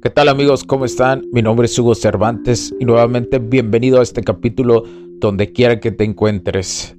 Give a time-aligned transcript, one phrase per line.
[0.00, 0.62] ¿Qué tal amigos?
[0.62, 1.24] ¿Cómo están?
[1.32, 4.84] Mi nombre es Hugo Cervantes y nuevamente bienvenido a este capítulo
[5.18, 6.94] donde quiera que te encuentres.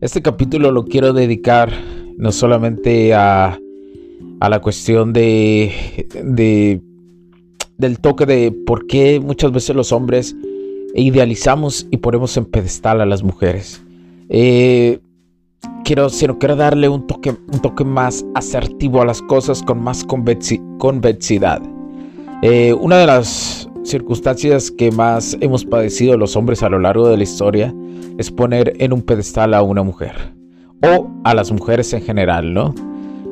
[0.00, 1.72] Este capítulo lo quiero dedicar
[2.16, 3.58] no solamente a,
[4.38, 6.80] a la cuestión de, de,
[7.78, 10.36] del toque de por qué muchas veces los hombres
[10.94, 13.82] idealizamos y ponemos en pedestal a las mujeres.
[14.28, 15.00] Eh,
[15.84, 16.06] quiero,
[16.38, 21.60] quiero darle un toque, un toque más asertivo a las cosas con más convexidad.
[22.42, 27.16] Eh, una de las circunstancias que más hemos padecido los hombres a lo largo de
[27.16, 27.74] la historia
[28.18, 30.34] es poner en un pedestal a una mujer
[30.82, 32.74] o a las mujeres en general, ¿no?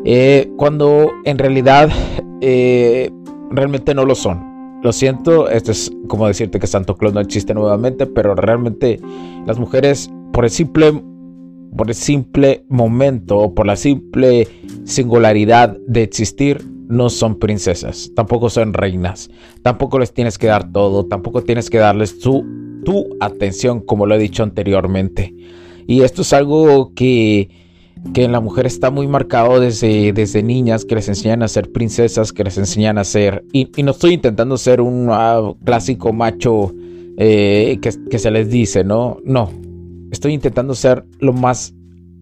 [0.04, 1.90] Eh, cuando en realidad
[2.40, 3.10] eh,
[3.50, 4.80] realmente no lo son.
[4.82, 9.00] Lo siento, esto es como decirte que Santo Claus no existe nuevamente, pero realmente
[9.46, 11.02] las mujeres por el simple
[11.76, 14.46] por el simple momento o por la simple
[14.84, 19.30] singularidad de existir no son princesas, tampoco son reinas,
[19.62, 22.44] tampoco les tienes que dar todo, tampoco tienes que darles tu,
[23.20, 25.34] atención, como lo he dicho anteriormente.
[25.86, 27.48] Y esto es algo que,
[28.12, 31.72] que en la mujer está muy marcado desde, desde niñas, que les enseñan a ser
[31.72, 33.42] princesas, que les enseñan a ser...
[33.52, 36.74] Y, no estoy intentando ser un ah, clásico macho
[37.16, 39.16] eh, que, que, se les dice, ¿no?
[39.24, 39.50] No,
[40.10, 41.72] estoy intentando ser lo más,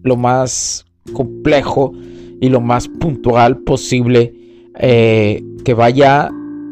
[0.03, 1.91] lo más complejo
[2.39, 4.42] y lo más puntual posible
[4.79, 6.31] eh, que vaya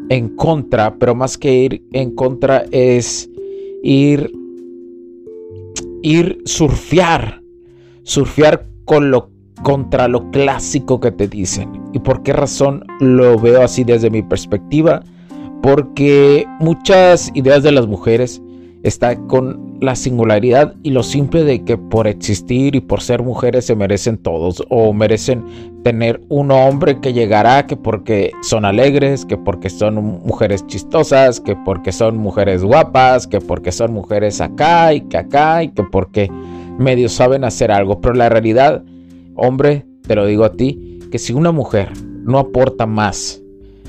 [0.09, 3.29] en contra, pero más que ir en contra es
[3.83, 4.31] ir,
[6.01, 7.41] ir surfear,
[8.03, 9.29] surfear con lo,
[9.63, 11.71] contra lo clásico que te dicen.
[11.93, 15.01] ¿Y por qué razón lo veo así desde mi perspectiva?
[15.61, 18.41] Porque muchas ideas de las mujeres
[18.83, 23.65] está con la singularidad y lo simple de que por existir y por ser mujeres
[23.65, 25.43] se merecen todos o merecen
[25.83, 31.55] tener un hombre que llegará que porque son alegres, que porque son mujeres chistosas, que
[31.55, 36.29] porque son mujeres guapas, que porque son mujeres acá y que acá y que porque
[36.77, 38.83] medio saben hacer algo, pero la realidad,
[39.35, 41.89] hombre, te lo digo a ti, que si una mujer
[42.23, 43.41] no aporta más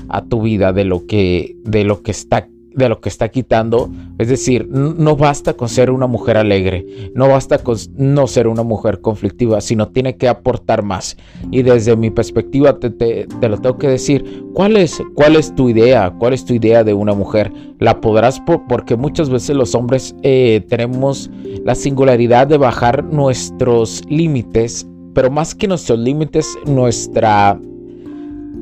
[0.09, 3.89] a tu vida de lo que de lo que está de lo que está quitando.
[4.17, 8.63] Es decir, no basta con ser una mujer alegre, no basta con no ser una
[8.63, 11.17] mujer conflictiva, sino tiene que aportar más.
[11.51, 16.13] Y desde mi perspectiva te, lo tengo que decir, ¿cuál es, ¿cuál es tu idea?
[16.17, 17.51] ¿Cuál es tu idea de una mujer?
[17.79, 18.41] ¿La podrás?
[18.67, 21.29] porque muchas veces los hombres eh, tenemos
[21.63, 27.59] la singularidad de bajar nuestros límites, pero más que nuestros límites, nuestra...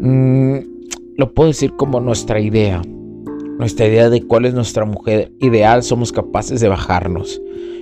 [0.02, 0.58] Mm,
[1.18, 2.82] lo puedo decir como nuestra idea
[3.62, 7.40] nuestra idea de cuál es nuestra mujer ideal, somos capaces de bajarnos.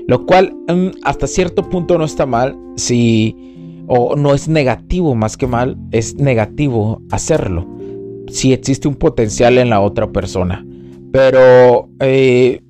[0.08, 3.36] Lo cual mm, hasta cierto punto no está mal si
[3.88, 7.68] o no es negativo más que mal, es negativo hacerlo.
[8.28, 10.64] Si existe un potencial en la otra persona.
[11.12, 12.62] Pero eh,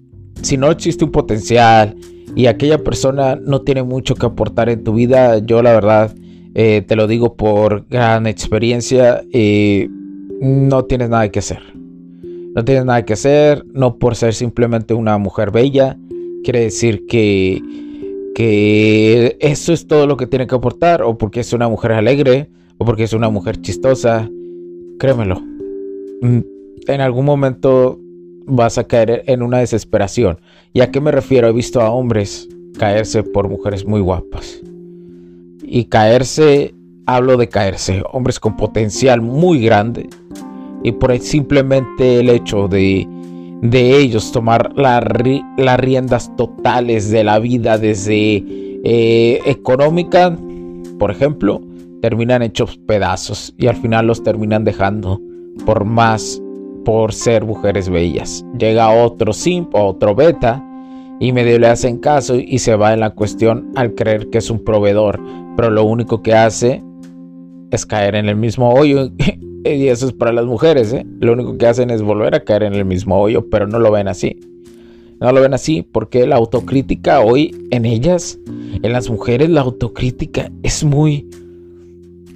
[0.42, 1.98] si no existe un potencial
[2.36, 6.16] y aquella persona no tiene mucho que aportar en tu vida, yo la verdad
[6.54, 9.90] eh, te lo digo por gran experiencia, eh,
[10.40, 11.79] no tienes nada que hacer.
[12.56, 15.98] No tienes nada que hacer, no por ser simplemente una mujer bella,
[16.44, 17.62] quiere decir que,
[18.36, 22.50] que eso es todo lo que tiene que aportar, o porque es una mujer alegre,
[22.78, 24.30] o porque es una mujer chistosa.
[24.98, 25.42] Créemelo,
[26.22, 26.40] mm,
[26.88, 28.00] en algún momento
[28.46, 30.40] vas a caer en una desesperación.
[30.74, 31.48] ¿Y a qué me refiero?
[31.48, 34.60] He visto a hombres caerse por mujeres muy guapas.
[35.62, 36.74] Y caerse,
[37.06, 40.10] hablo de caerse, hombres con potencial muy grande,
[40.84, 43.08] y por ahí simplemente el hecho de,
[43.62, 45.04] de ellos tomar las
[45.80, 48.44] riendas totales de la vida desde
[48.84, 50.38] eh, económica,
[50.98, 51.62] por ejemplo,
[52.02, 55.20] terminan hechos pedazos y al final los terminan dejando
[55.66, 56.42] por más
[56.86, 58.46] por ser mujeres bellas.
[58.58, 60.64] Llega otro simp o otro beta
[61.20, 64.50] y medio le hacen caso y se va en la cuestión al creer que es
[64.50, 65.20] un proveedor,
[65.58, 66.82] pero lo único que hace
[67.72, 69.10] es caer en el mismo hoyo
[69.66, 71.06] y eso es para las mujeres, ¿eh?
[71.20, 73.92] Lo único que hacen es volver a caer en el mismo hoyo, pero no lo
[73.92, 74.40] ven así.
[75.20, 80.52] No lo ven así porque la autocrítica hoy en ellas, en las mujeres, la autocrítica
[80.64, 81.28] es muy...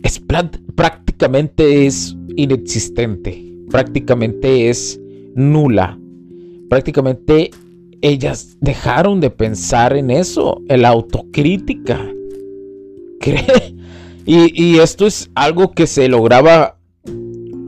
[0.04, 0.20] Es
[0.76, 5.00] prácticamente es inexistente, prácticamente es
[5.34, 5.98] nula.
[6.70, 7.52] Prácticamente
[8.02, 12.06] ellas dejaron de pensar en eso, en la autocrítica.
[13.22, 13.76] ¿Cree?
[14.26, 16.78] Y, esto es algo que se lograba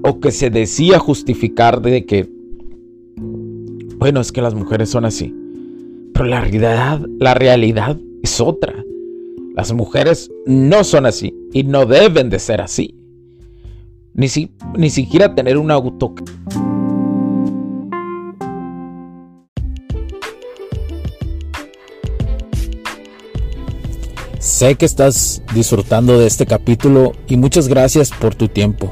[0.05, 2.29] o que se decía justificar de que,
[3.97, 5.33] bueno, es que las mujeres son así.
[6.13, 8.85] Pero la realidad, la realidad es otra.
[9.55, 12.93] Las mujeres no son así y no deben de ser así.
[14.13, 16.13] Ni, si, ni siquiera tener una auto...
[24.39, 28.91] Sé que estás disfrutando de este capítulo y muchas gracias por tu tiempo.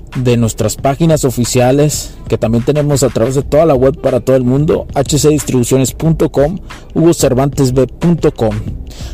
[0.15, 4.35] de nuestras páginas oficiales que también tenemos a través de toda la web para todo
[4.35, 6.59] el mundo, hcdistribuciones.com,
[6.93, 8.55] hugocervantesb.com.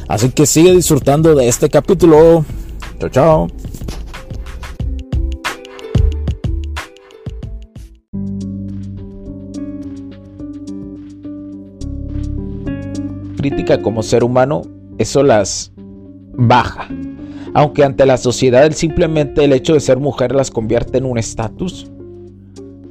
[0.07, 2.45] Así que sigue disfrutando de este capítulo.
[2.99, 3.47] Chao, chao.
[13.49, 14.63] crítica como ser humano,
[14.97, 15.71] eso las
[16.33, 16.89] baja.
[17.57, 21.89] Aunque ante la sociedad simplemente el hecho de ser mujer las convierte en un estatus.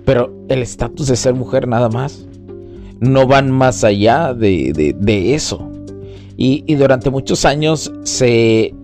[0.05, 2.27] Pero el estatus de ser mujer nada más.
[2.99, 4.97] No van más allá de,
[5.37, 5.71] eso.
[6.37, 8.75] Y, durante muchos años se,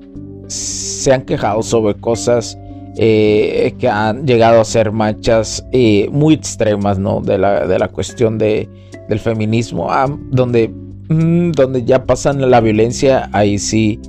[0.46, 2.56] se han quejado sobre cosas
[2.96, 7.20] eh, que han llegado a ser manchas eh, muy extremas, ¿no?
[7.20, 8.68] De la, de la cuestión de,
[9.08, 10.72] del feminismo, ah, donde
[11.08, 14.00] donde ya pasan la violencia, ahí sí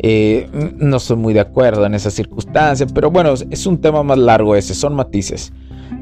[0.00, 4.18] eh, no estoy muy de acuerdo en esa circunstancia, pero bueno, es un tema más
[4.18, 5.52] largo ese, son matices.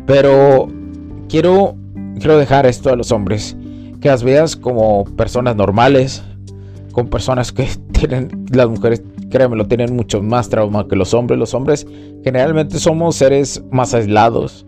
[0.06, 0.68] Pero
[1.28, 1.74] quiero,
[2.18, 3.56] quiero dejar esto a los hombres,
[4.00, 6.22] que las veas como personas normales,
[6.92, 11.38] con personas que tienen, las mujeres, créanme, lo tienen mucho más trauma que los hombres.
[11.38, 11.86] Los hombres
[12.22, 14.66] generalmente somos seres más aislados,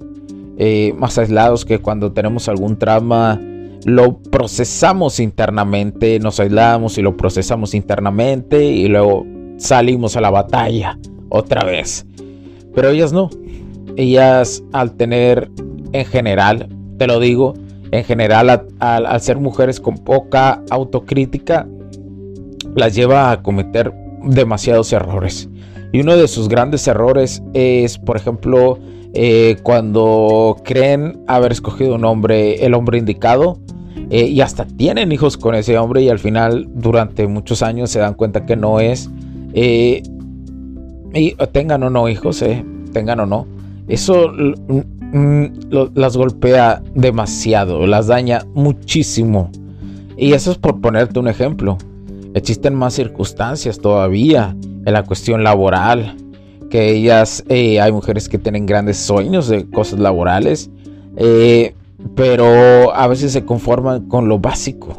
[0.56, 3.40] eh, más aislados que cuando tenemos algún trauma
[3.84, 9.26] lo procesamos internamente, nos aislamos y lo procesamos internamente y luego
[9.56, 10.98] salimos a la batalla
[11.28, 12.06] otra vez.
[12.74, 13.30] Pero ellas no.
[13.96, 15.50] Ellas al tener
[15.92, 17.54] en general, te lo digo,
[17.90, 21.66] en general al ser mujeres con poca autocrítica,
[22.74, 23.92] las lleva a cometer
[24.22, 25.48] demasiados errores.
[25.92, 28.78] Y uno de sus grandes errores es, por ejemplo,
[29.20, 33.58] eh, cuando creen haber escogido un hombre, el hombre indicado,
[34.10, 37.98] eh, y hasta tienen hijos con ese hombre y al final durante muchos años se
[37.98, 39.10] dan cuenta que no es.
[39.54, 40.04] Eh,
[41.50, 42.44] tengan o no hijos,
[42.92, 43.48] tengan o no.
[43.88, 45.44] Eso mm,
[45.96, 49.50] las golpea demasiado, las daña muchísimo.
[50.16, 51.76] Y eso es por ponerte un ejemplo.
[52.34, 54.54] Existen más circunstancias todavía
[54.86, 56.14] en la cuestión laboral.
[56.70, 60.70] Que ellas, hay mujeres que tienen grandes sueños de cosas laborales.
[61.16, 61.74] Eh,
[62.14, 64.96] pero a veces se conforman con lo básico.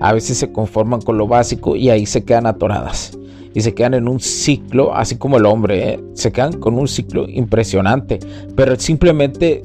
[0.00, 3.16] A veces se conforman con lo básico y ahí se quedan atoradas.
[3.54, 6.00] Y se quedan en un ciclo, así como el hombre, ¿eh?
[6.14, 8.18] se quedan con un ciclo impresionante.
[8.56, 9.62] Pero simplemente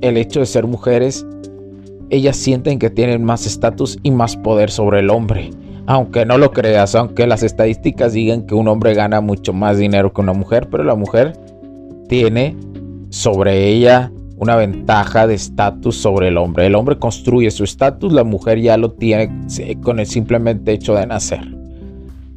[0.00, 1.26] el hecho de ser mujeres,
[2.10, 5.50] ellas sienten que tienen más estatus y más poder sobre el hombre.
[5.86, 10.12] Aunque no lo creas, aunque las estadísticas digan que un hombre gana mucho más dinero
[10.12, 11.34] que una mujer, pero la mujer
[12.08, 12.56] tiene
[13.10, 16.66] sobre ella una ventaja de estatus sobre el hombre.
[16.66, 19.30] El hombre construye su estatus, la mujer ya lo tiene
[19.82, 21.56] con el simplemente hecho de nacer.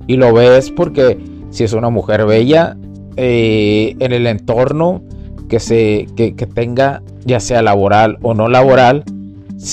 [0.07, 1.17] Y lo ves porque
[1.49, 2.77] si es una mujer bella,
[3.15, 5.01] eh, en el entorno
[5.49, 9.03] que, se, que, tenga, ya sea laboral o no laboral,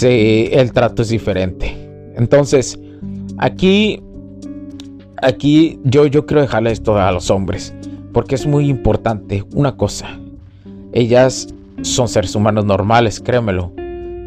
[0.02, 1.76] el trato es diferente.
[2.16, 2.78] Entonces,
[3.38, 4.03] aquí,
[5.23, 7.75] aquí yo, yo quiero dejarle esto a los hombres,
[8.12, 10.19] porque es muy importante una cosa.
[10.93, 11.49] Ellas
[11.83, 13.73] son seres humanos normales, créemelo.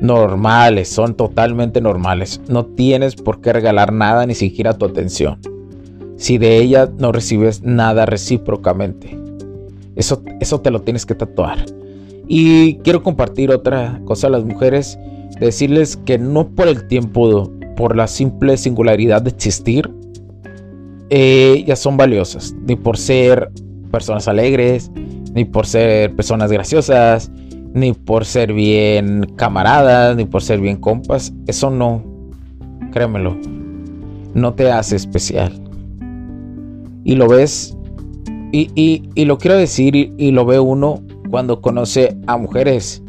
[0.02, 2.42] Normales, son totalmente normales.
[2.48, 5.40] No tienes por qué regalar nada, ni siquiera tu atención.
[6.18, 9.18] Si de ella no recibes nada recíprocamente.
[9.96, 11.66] Eso, eso te lo tienes que tatuar.
[12.28, 15.00] Y quiero compartir otra cosa a las mujeres,
[15.40, 19.90] decirles que no por el tiempo, por la simple singularidad de existir,
[21.10, 23.50] eh, ya son valiosas, ni por ser
[23.92, 24.92] personas alegres,
[25.34, 27.32] ni por ser personas graciosas,
[27.74, 31.32] ni por ser bien camaradas, ni por ser bien compas.
[31.46, 32.04] Eso no,
[32.92, 33.38] créemelo,
[34.34, 35.54] no te hace especial.
[37.04, 37.78] Y lo ves,
[38.52, 43.04] y, lo quiero decir, y, lo ve uno cuando conoce a mujeres.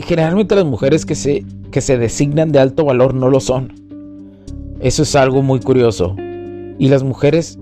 [0.00, 3.72] Generalmente las mujeres que se, que se designan de alto valor no lo son.
[4.78, 6.14] Eso es algo muy curioso.
[6.78, 7.58] Y las mujeres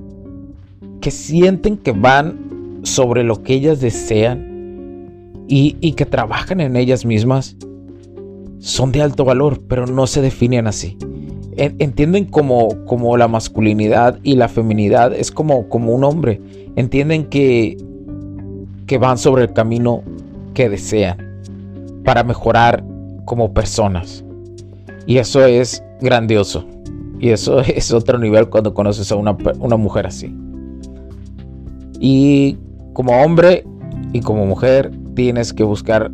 [1.00, 4.50] que sienten que van sobre lo que ellas desean
[5.48, 7.56] y, que trabajan en ellas mismas
[8.58, 10.96] son de alto valor, pero no se definen así.
[11.56, 16.40] Entienden como, como la masculinidad y la feminidad es como, como un hombre.
[16.76, 17.76] Entienden que,
[18.86, 20.02] que van sobre el camino
[20.54, 21.18] que desean
[22.04, 22.84] para mejorar
[23.30, 24.24] como personas.
[25.06, 26.66] Y eso es grandioso.
[27.20, 30.34] Y eso es otro nivel cuando conoces a una, una mujer así.
[32.00, 32.58] Y
[32.92, 33.64] como hombre
[34.12, 36.10] y como mujer tienes que buscar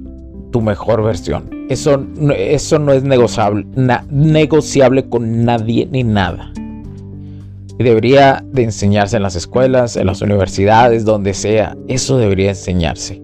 [0.50, 1.48] tu mejor versión.
[1.70, 2.04] Eso,
[2.36, 3.66] eso no es negociable,
[4.10, 6.52] negociable con nadie ni nada.
[7.78, 11.78] Debería de enseñarse en las escuelas, en las universidades, donde sea.
[11.88, 13.22] Eso debería enseñarse.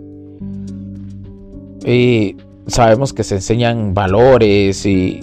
[1.84, 5.21] Y sabemos que se enseñan valores y,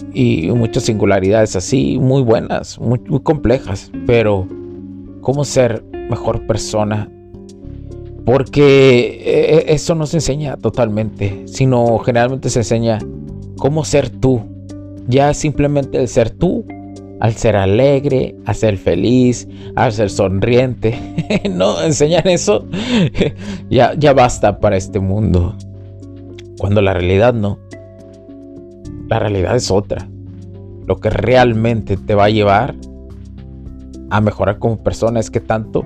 [0.55, 3.91] muchas singularidades así, muy buenas, muy, complejas.
[4.05, 4.47] Pero,
[5.21, 7.09] ¿cómo ser mejor persona
[8.29, 12.99] porque eh, eh, eso no se enseña totalmente, sino generalmente se enseña
[13.57, 14.41] cómo ser tú.
[15.07, 16.63] Ya simplemente el ser tú,
[17.19, 20.95] al ser alegre, a ser feliz, a ser sonriente.
[21.49, 22.67] no, enseñar eso
[23.69, 25.55] ya, ya basta para este mundo.
[26.59, 27.57] Cuando la realidad no.
[29.07, 30.07] La realidad es otra.
[30.85, 32.75] Lo que realmente te va a llevar
[34.09, 35.85] a mejorar como persona es que tanto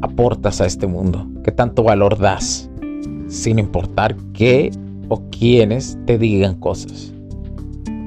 [0.00, 2.70] aportas a este mundo, qué tanto valor das,
[3.28, 4.70] sin importar qué
[5.08, 7.12] o quiénes te digan cosas.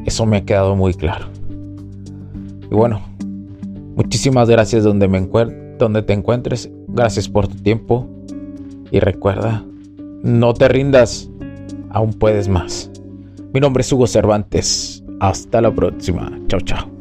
[0.06, 1.28] Eso me ha quedado muy claro.
[2.72, 3.02] Y bueno,
[3.96, 5.28] muchísimas gracias donde, me
[5.78, 6.72] donde te encuentres.
[6.88, 8.08] Gracias por tu tiempo.
[8.92, 9.64] Y recuerda,
[10.24, 11.29] no te rindas,
[11.90, 12.92] aún puedes más.
[13.54, 15.04] Mi nombre es Hugo Cervantes.
[15.20, 16.32] Hasta la próxima.
[16.48, 17.00] Chao, chao.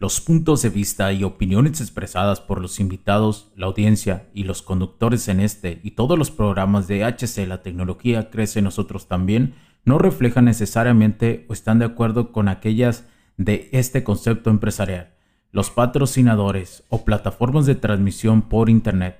[0.00, 5.28] Los puntos de vista y opiniones expresadas por los invitados, la audiencia y los conductores
[5.28, 9.54] en este y todos los programas de HC La Tecnología Crece Nosotros también
[9.84, 13.04] no reflejan necesariamente o están de acuerdo con aquellas
[13.36, 15.14] de este concepto empresarial,
[15.52, 19.19] los patrocinadores o plataformas de transmisión por Internet.